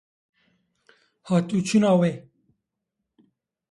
[1.27, 2.11] hatûçûna wê